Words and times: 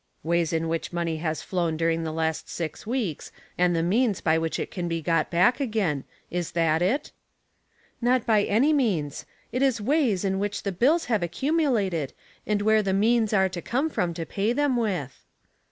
"Ways 0.23 0.51
in 0.51 0.67
which 0.67 0.91
money 0.91 1.17
has 1.17 1.43
flown 1.43 1.77
during 1.77 2.01
the 2.03 2.11
last 2.11 2.49
six 2.49 2.87
weeks, 2.87 3.31
and 3.55 3.75
the 3.75 3.83
means 3.83 4.19
by 4.19 4.35
which 4.35 4.57
it 4.57 4.71
can 4.71 4.87
be 4.87 4.99
got 4.99 5.29
back 5.29 5.59
again. 5.59 6.05
Is 6.31 6.53
that 6.53 6.81
it?"" 6.81 7.11
Not 8.01 8.25
by 8.25 8.41
any 8.41 8.73
means. 8.73 9.27
It 9.51 9.61
is 9.61 9.79
ways 9.79 10.25
in 10.25 10.39
which 10.39 10.63
the 10.63 10.71
bills 10.71 11.05
have 11.05 11.21
accumulated, 11.21 12.13
and 12.47 12.63
where 12.63 12.81
the 12.81 12.93
means 12.93 13.31
are 13.31 13.49
to 13.49 13.61
come 13.61 13.91
from 13.91 14.15
to 14.15 14.25
pay 14.25 14.53
them 14.53 14.75
with." 14.75 15.23